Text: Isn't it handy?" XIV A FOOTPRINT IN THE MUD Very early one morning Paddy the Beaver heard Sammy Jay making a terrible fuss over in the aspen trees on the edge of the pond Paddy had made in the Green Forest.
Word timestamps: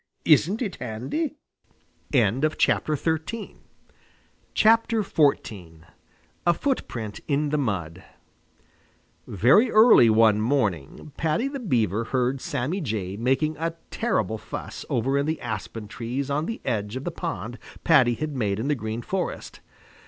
Isn't 0.25 0.63
it 0.63 0.77
handy?" 0.77 1.35
XIV 2.11 2.43
A 6.47 6.53
FOOTPRINT 6.55 7.19
IN 7.27 7.49
THE 7.49 7.57
MUD 7.59 8.03
Very 9.27 9.69
early 9.69 10.09
one 10.09 10.41
morning 10.41 11.11
Paddy 11.17 11.47
the 11.47 11.59
Beaver 11.59 12.05
heard 12.05 12.41
Sammy 12.41 12.81
Jay 12.81 13.15
making 13.15 13.55
a 13.57 13.75
terrible 13.91 14.39
fuss 14.39 14.83
over 14.89 15.19
in 15.19 15.27
the 15.27 15.39
aspen 15.39 15.87
trees 15.87 16.31
on 16.31 16.47
the 16.47 16.61
edge 16.65 16.95
of 16.95 17.03
the 17.03 17.11
pond 17.11 17.59
Paddy 17.83 18.15
had 18.15 18.35
made 18.35 18.57
in 18.59 18.69
the 18.69 18.73
Green 18.73 19.03
Forest. 19.03 19.59